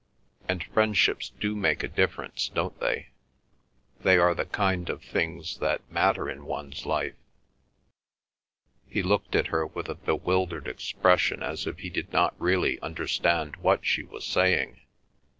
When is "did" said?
11.91-12.11